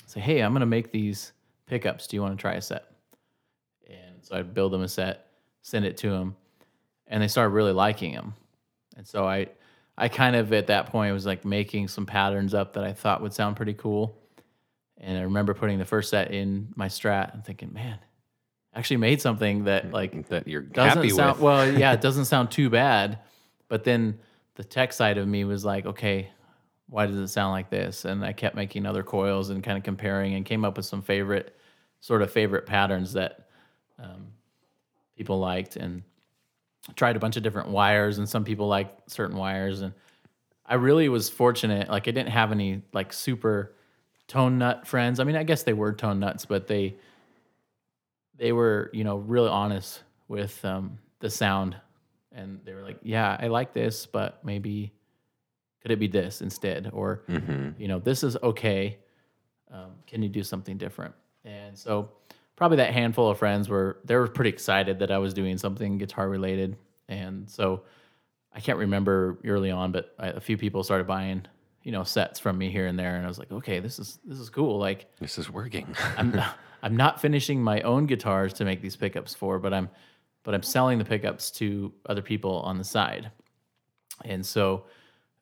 [0.07, 1.33] say, hey, I'm gonna make these
[1.67, 2.07] pickups.
[2.07, 2.87] Do you want to try a set?
[3.89, 5.27] And so I'd build them a set,
[5.63, 6.37] send it to them,
[7.07, 8.35] and they started really liking them.
[8.97, 9.49] And so I,
[9.99, 13.23] I kind of at that point was like making some patterns up that I thought
[13.23, 14.17] would sound pretty cool.
[14.99, 18.14] And I remember putting the first set in my Strat and thinking, man, I
[18.75, 21.43] actually made something that like that you're doesn't happy sound with.
[21.43, 21.71] well.
[21.71, 23.19] Yeah, it doesn't sound too bad.
[23.69, 24.19] But then
[24.57, 26.31] the tech side of me was like, okay,
[26.89, 28.05] why does it sound like this?
[28.05, 31.03] And I kept making other coils and kind of comparing and came up with some
[31.03, 31.57] favorite
[32.01, 33.49] sort of favorite patterns that
[33.99, 34.29] um,
[35.17, 36.03] people liked and
[36.95, 39.95] tried a bunch of different wires and some people liked certain wires and
[40.67, 43.75] I really was fortunate like I didn't have any like super
[44.29, 45.21] tone nut friends.
[45.21, 46.97] I mean, I guess they were tone nuts, but they
[48.37, 51.77] they were, you know, really honest with um, the sound
[52.33, 54.93] and they were like, "Yeah, I like this, but maybe
[55.83, 57.81] could it be this instead or Mm-hmm.
[57.81, 58.99] you know, this is okay.
[59.71, 61.15] Um, can you do something different?
[61.45, 62.11] And so,
[62.57, 65.99] probably that handful of friends were they were pretty excited that I was doing something
[65.99, 66.77] guitar related.
[67.09, 67.83] And so,
[68.53, 71.45] I can't remember early on, but I, a few people started buying,
[71.83, 74.19] you know, sets from me here and there, and I was like, okay, this is
[74.25, 74.79] this is cool.
[74.79, 75.95] Like, This is working.
[76.17, 76.33] I'm
[76.85, 79.89] I'm not finishing my own guitars to make these pickups for, but I'm
[80.43, 83.31] but I'm selling the pickups to other people on the side.
[84.27, 84.85] And so,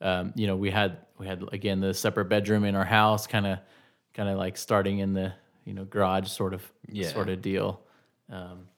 [0.00, 3.46] um, you know, we had we had again the separate bedroom in our house, kind
[3.48, 3.58] of
[4.14, 5.32] kind of like starting in the
[5.64, 7.08] you know garage sort of Yeah.
[7.08, 7.80] sort of deal.
[8.30, 8.68] Um,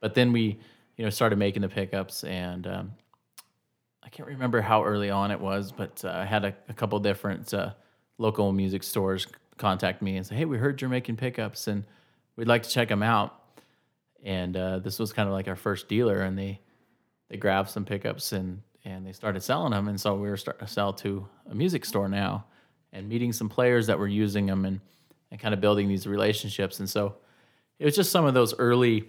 [0.00, 0.58] but then we
[0.98, 2.92] you know started making the pickups, and um,
[4.02, 6.98] I can't remember how early on it was, but uh, I had a, a couple
[6.98, 7.72] different uh,
[8.18, 11.84] local music stores contact me and say, "Hey, we heard you're making pickups, and
[12.40, 13.36] we'd like to check them out."
[14.24, 16.60] And uh, this was kind of like our first dealer, and they
[17.28, 20.66] they grabbed some pickups and and they started selling them, and so we were starting
[20.66, 22.46] to sell to a music store now,
[22.92, 24.80] and meeting some players that were using them, and
[25.30, 27.16] and kind of building these relationships, and so
[27.78, 29.04] it was just some of those early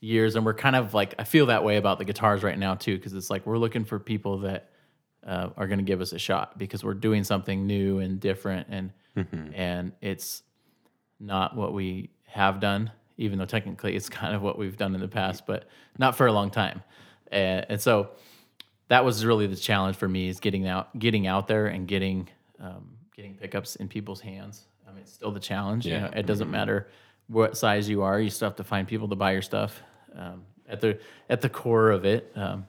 [0.00, 2.76] years, and we're kind of like I feel that way about the guitars right now
[2.76, 4.70] too, because it's like we're looking for people that
[5.26, 8.68] uh, are going to give us a shot because we're doing something new and different,
[8.70, 8.92] and
[9.54, 10.42] and it's
[11.18, 15.00] not what we have done, even though technically it's kind of what we've done in
[15.00, 15.68] the past, but
[15.98, 16.82] not for a long time.
[17.32, 18.10] And, and so
[18.88, 22.28] that was really the challenge for me is getting out, getting out there and getting,
[22.60, 24.66] um, getting pickups in people's hands.
[24.86, 25.86] I mean, it's still the challenge.
[25.86, 26.88] You know, it doesn't matter
[27.28, 28.20] what size you are.
[28.20, 29.82] You still have to find people to buy your stuff
[30.14, 32.32] um, at the at the core of it.
[32.36, 32.66] Um,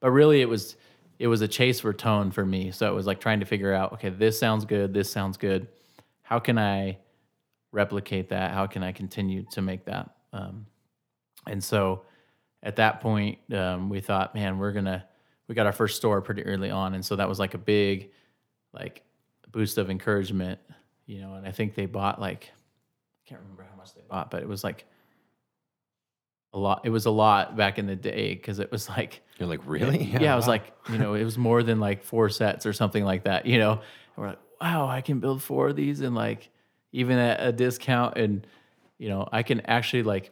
[0.00, 0.76] but really, it was
[1.18, 2.70] it was a chase for tone for me.
[2.72, 4.92] So it was like trying to figure out, okay, this sounds good.
[4.92, 5.68] This sounds good.
[6.22, 6.98] How can I
[7.76, 8.52] replicate that?
[8.52, 10.10] How can I continue to make that?
[10.32, 10.66] Um,
[11.46, 12.02] and so
[12.62, 15.04] at that point, um, we thought, man, we're gonna
[15.46, 18.10] we got our first store pretty early on, and so that was like a big
[18.72, 19.02] like
[19.52, 20.58] boost of encouragement,
[21.06, 21.34] you know.
[21.34, 24.48] And I think they bought like I can't remember how much they bought, but it
[24.48, 24.86] was like
[26.54, 26.80] a lot.
[26.84, 30.02] It was a lot back in the day because it was like You're like, really?
[30.04, 30.52] yeah, I was wow.
[30.54, 33.58] like, you know, it was more than like four sets or something like that, you
[33.58, 33.82] know.
[34.16, 36.48] we're like, wow, I can build four of these and like
[36.92, 38.16] even at a discount.
[38.16, 38.46] And,
[38.98, 40.30] you know, I can actually like,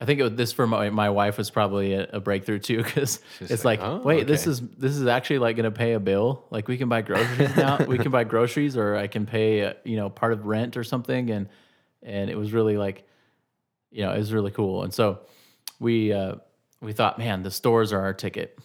[0.00, 2.76] I think it was, this for my, my wife was probably a, a breakthrough too
[2.82, 5.94] because it's like, like, "Oh, wait, this is this is actually like going to pay
[5.94, 6.44] a bill.
[6.50, 7.84] Like we can buy groceries now.
[7.84, 10.84] we can buy groceries, or I can pay uh, you know part of rent or
[10.84, 11.30] something.
[11.30, 11.48] And
[12.02, 13.08] and it was really like,
[13.90, 14.84] you know, it was really cool.
[14.84, 15.20] And so
[15.80, 16.36] we uh,
[16.80, 18.56] we thought, man, the stores are our ticket,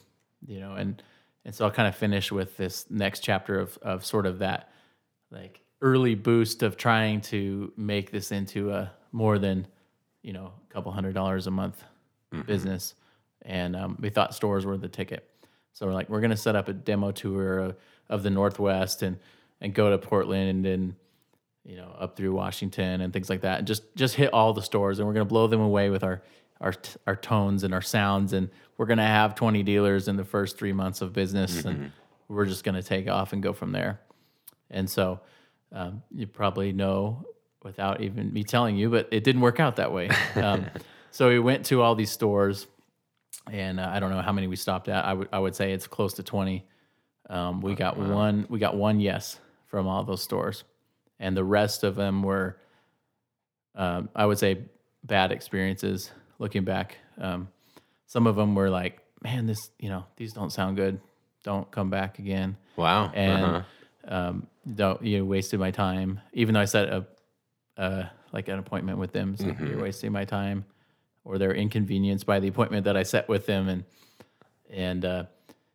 [0.46, 0.74] you know.
[0.74, 1.02] And
[1.46, 4.70] and so I'll kind of finish with this next chapter of of sort of that
[5.32, 9.68] like early boost of trying to make this into a more than
[10.24, 11.84] you know a couple hundred dollars a month
[12.48, 12.96] business.
[13.44, 15.30] And um, we thought stores were the ticket.
[15.74, 17.76] So we're like we're going to set up a demo tour of,
[18.10, 19.20] of the northwest and
[19.62, 20.96] and go to portland and
[21.64, 23.60] you know up through washington and things like that.
[23.60, 26.04] And just just hit all the stores and we're going to blow them away with
[26.04, 26.24] our
[26.62, 26.74] our
[27.06, 28.32] our tones and our sounds.
[28.32, 31.92] And we're going to have 20 dealers in the first three months of business and
[32.30, 34.00] we're just going to take off and go from there.
[34.72, 35.20] And so
[35.74, 37.26] um, you probably know
[37.64, 40.10] without even me telling you, but it didn't work out that way.
[40.36, 40.66] Um,
[41.12, 42.68] so we went to all these stores,
[43.52, 45.04] and uh, I don't know how many we stopped at.
[45.04, 46.66] I would I would say it's close to twenty.
[47.30, 48.46] Um, we got one.
[48.50, 50.64] We got one yes from all those stores,
[51.20, 52.58] and the rest of them were,
[53.76, 54.66] um, I would say,
[55.04, 56.12] bad experiences.
[56.40, 57.48] Looking back, um,
[58.06, 61.00] some of them were like, "Man, this you know these don't sound good.
[61.44, 63.12] Don't come back again." Wow.
[63.14, 64.16] and Uh-huh.
[64.16, 66.20] um, don't you know, wasted my time.
[66.34, 67.06] Even though I set a
[67.78, 69.68] uh, like an appointment with them, so Mm-hmm.
[69.68, 70.66] you're wasting my time,
[71.26, 73.84] or they're inconvenienced by the appointment that I set with them, and
[74.70, 75.24] and uh,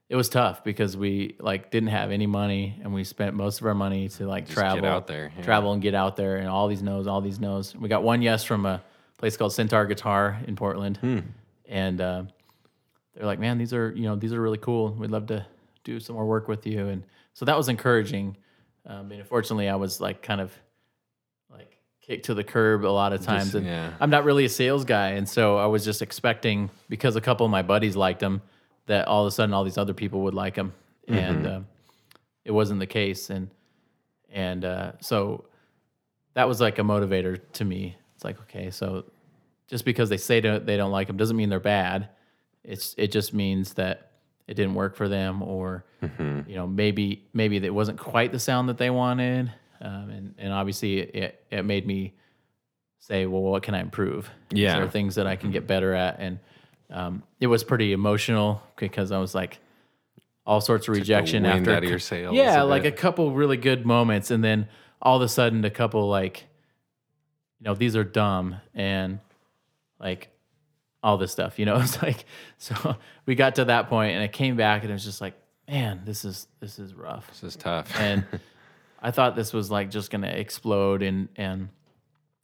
[0.09, 3.67] it was tough because we like didn't have any money, and we spent most of
[3.67, 5.43] our money to like travel out there, yeah.
[5.45, 7.75] travel and get out there, and all these no's, all these no's.
[7.77, 8.83] We got one yes from a
[9.19, 11.19] place called Centaur Guitar in Portland, Hmm.
[11.69, 12.23] and uh,
[13.15, 14.93] they're like, man, these are you know these are really cool.
[14.93, 15.45] We'd love to
[15.85, 17.03] do some more work with you, and
[17.35, 18.37] so that was encouraging.
[18.89, 20.51] Um, and unfortunately, I was like kind of
[21.51, 23.93] like kicked to the curb a lot of times, and yeah.
[24.01, 27.45] I'm not really a sales guy, and so I was just expecting because a couple
[27.45, 28.41] of my buddies liked them
[28.87, 30.73] that all of a sudden all these other people would like them,
[31.07, 31.61] and uh,
[32.47, 33.51] it wasn't the case, and
[34.31, 35.45] and uh, so
[36.33, 37.95] that was like a motivator to me.
[38.15, 39.05] It's like okay, so
[39.69, 42.09] just because they say don't, they don't like them doesn't mean they're bad.
[42.65, 44.08] It's it just means that
[44.49, 48.69] it didn't work for them, or you know maybe maybe it wasn't quite the sound
[48.69, 52.15] that they wanted, um, and and obviously it it made me
[52.99, 54.29] say, well, what can I improve?
[54.51, 54.79] Is Yeah.
[54.81, 56.19] there things that I can get better at?
[56.19, 56.39] And
[56.91, 59.61] um, it was pretty emotional because I was like
[60.45, 61.99] all sorts of rejection after out of your
[62.35, 64.69] Yeah, a like a couple really good moments, and then
[65.01, 66.47] all of a sudden a couple like
[67.61, 69.21] you know these are dumb and
[70.01, 70.29] like
[71.03, 71.77] all this stuff you know?
[71.81, 72.25] It's like
[72.59, 75.35] so we got to that point and it came back and it was just like
[75.69, 77.29] man this is this is rough.
[77.29, 77.93] This is tough.
[78.01, 78.25] and
[79.01, 81.69] i thought this was like just gonna explode and and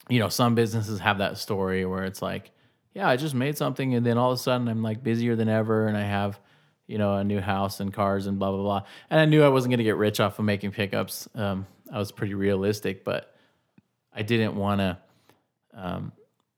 [0.09, 2.51] you know some businesses have that story where it's like
[2.95, 5.49] yeah i just made something and then all of a sudden i'm like busier than
[5.49, 6.39] ever and i have
[6.87, 8.83] you know a new house and cars and blah blah blah.
[9.11, 11.29] And i knew i wasn't gonna get rich off of making pickups.
[11.35, 13.35] Um, i was pretty realistic but
[14.13, 14.99] i didn't want to
[15.75, 16.13] um,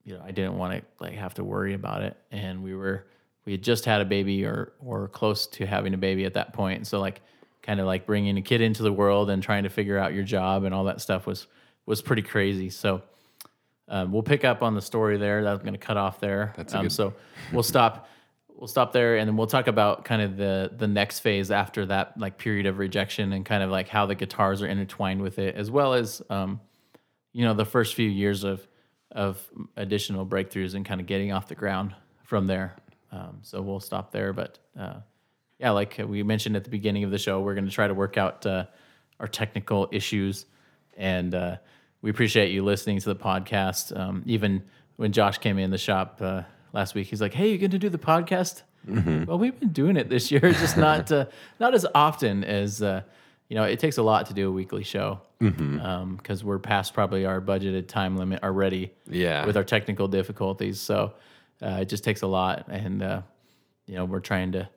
[0.07, 2.17] you know, I didn't want to like have to worry about it.
[2.31, 3.07] And we were,
[3.45, 6.55] we had just had a baby or, or close to having a baby at that
[6.55, 6.87] point.
[6.87, 7.21] So like,
[7.63, 10.23] kind of like bringing a kid into the world and trying to figure out your
[10.23, 11.49] job and all that stuff was,
[11.85, 12.71] was pretty crazy.
[12.71, 13.03] So,
[13.89, 15.45] um, we'll pick up on the story there.
[15.45, 16.53] That's going to cut off there.
[16.57, 17.15] That's um, good- so
[17.53, 18.09] we'll stop.
[18.57, 21.85] We'll stop there, and then we'll talk about kind of the the next phase after
[21.87, 25.39] that, like period of rejection, and kind of like how the guitars are intertwined with
[25.39, 26.61] it, as well as um,
[27.33, 28.67] you know the first few years of
[29.13, 29.41] of
[29.77, 32.77] additional breakthroughs and kind of getting off the ground from there.
[33.13, 34.97] Um, so we'll stop there, but uh,
[35.59, 37.95] yeah, like we mentioned at the beginning of the show, we're going to try to
[37.95, 38.67] work out uh,
[39.21, 40.47] our technical issues,
[40.97, 41.57] and uh,
[42.03, 43.97] we appreciate you listening to the podcast.
[43.99, 44.63] Um, even
[44.97, 47.79] when Josh came in the shop uh, last week, he's like, "Hey, you going to
[47.79, 48.63] do the podcast?"
[49.27, 51.27] Well, we've been doing it this year, just not uh,
[51.59, 53.03] not as often as uh,
[53.49, 53.65] you know.
[53.65, 57.89] It takes a lot to do a weekly show because we're past probably our budgeted
[57.89, 59.47] time limit already Yeah.
[59.47, 60.81] with our technical difficulties.
[60.81, 61.15] So
[61.63, 63.23] uh, it just takes a lot, and uh,
[63.87, 64.69] you know we're trying to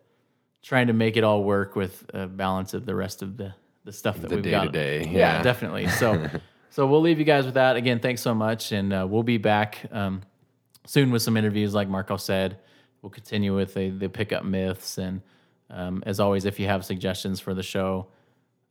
[0.62, 3.54] trying to make it all work with a balance of the rest of the
[3.86, 4.72] the stuff that The we've got.
[4.74, 5.42] day-to-day, yeah, yeah.
[5.44, 5.88] definitely.
[5.88, 6.28] So
[6.70, 7.76] so we'll leave you guys with that.
[7.78, 10.22] Again, thanks so much, and uh, we'll be back um,
[10.86, 12.60] soon with some interviews, like Marco said.
[13.02, 15.22] We'll continue with the, the pickup myths, and
[15.70, 18.08] um, as always, if you have suggestions for the show,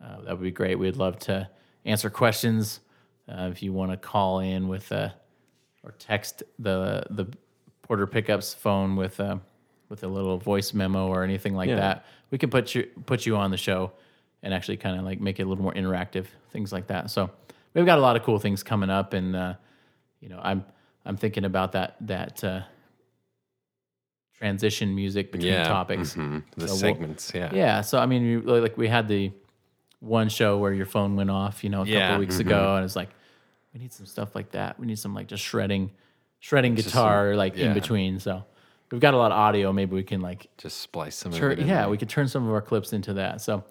[0.03, 0.77] uh, that would be great.
[0.79, 1.49] We'd love to
[1.85, 2.81] answer questions.
[3.29, 5.11] Uh, if you want to call in with uh,
[5.85, 7.27] or text the the
[7.83, 9.37] Porter Pickups phone with uh,
[9.89, 11.77] with a little voice memo or anything like Yeah.
[11.77, 13.93] that, we can put you put you on the show.
[14.45, 17.11] and actually kind of like make it a little more interactive, things like that.
[17.11, 17.29] So
[17.75, 19.55] we've got a lot of cool things coming up, and uh,
[20.21, 20.65] you know, I'm
[21.05, 22.61] I'm thinking about that that uh,
[24.35, 25.65] transition music between Yeah.
[25.65, 26.15] topics.
[26.15, 26.45] mhm.
[26.57, 27.33] The So we'll- segments.
[27.35, 27.53] yeah.
[27.53, 29.33] Yeah, so I mean, you, like we had the
[30.01, 32.85] one show where your phone went off, you know, a Yeah, couple weeks ago, and
[32.85, 33.11] it's like
[33.75, 34.79] we need some stuff like that.
[34.79, 35.91] We need some like just shredding,
[36.41, 37.67] shredding Just guitar like yeah.
[37.67, 38.19] in between.
[38.21, 38.45] So
[38.91, 39.73] we've got a lot of audio.
[39.73, 41.89] Maybe we can like, Just splice some of it yeah, there.
[41.89, 43.41] we could turn some of our clips into that.
[43.41, 43.65] So,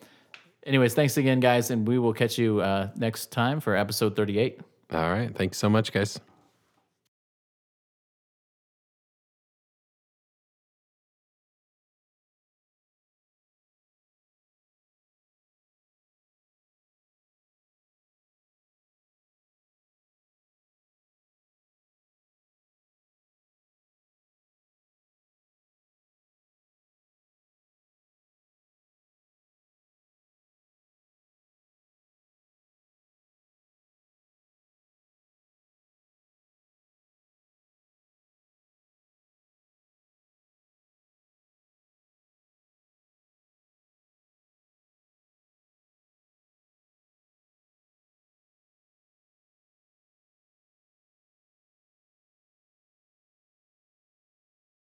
[0.66, 4.60] anyways, thanks again, guys, and we will catch you uh, next time for episode thirty-eight.
[4.92, 5.36] All right.
[5.36, 6.20] Thanks so much, guys.